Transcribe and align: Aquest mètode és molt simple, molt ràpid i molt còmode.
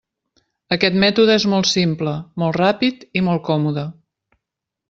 Aquest 0.75 0.97
mètode 1.03 1.35
és 1.41 1.45
molt 1.53 1.69
simple, 1.73 2.15
molt 2.45 2.59
ràpid 2.63 3.07
i 3.21 3.25
molt 3.29 3.47
còmode. 3.51 3.89